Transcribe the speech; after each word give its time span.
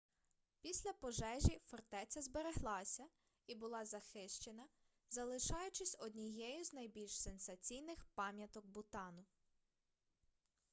після 0.61 0.93
пожежі 0.93 1.59
фортеця 1.65 2.21
збереглася 2.21 3.07
і 3.47 3.55
була 3.55 3.85
захищена 3.85 4.63
залишаючись 5.09 5.97
однією 5.99 6.63
з 6.65 6.73
найбільш 6.73 7.21
сенсаційних 7.21 8.05
пам'яток 8.15 8.65
бутану 8.65 9.25